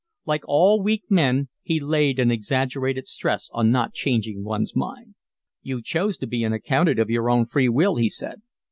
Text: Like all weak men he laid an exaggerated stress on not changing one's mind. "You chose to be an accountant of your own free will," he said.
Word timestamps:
Like 0.25 0.41
all 0.47 0.81
weak 0.81 1.03
men 1.11 1.49
he 1.61 1.79
laid 1.79 2.17
an 2.17 2.31
exaggerated 2.31 3.05
stress 3.05 3.51
on 3.53 3.69
not 3.69 3.93
changing 3.93 4.43
one's 4.43 4.75
mind. 4.75 5.13
"You 5.61 5.79
chose 5.83 6.17
to 6.17 6.25
be 6.25 6.43
an 6.43 6.53
accountant 6.53 6.97
of 6.97 7.11
your 7.11 7.29
own 7.29 7.45
free 7.45 7.69
will," 7.69 7.97
he 7.97 8.09
said. 8.09 8.41